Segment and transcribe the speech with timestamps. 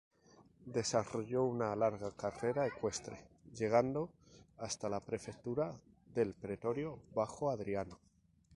[0.65, 3.21] Desarrolló una larga carrera ecuestre,
[3.53, 4.09] llegando
[4.57, 5.79] hasta la prefectura
[6.15, 7.99] del pretorio bajo Adriano.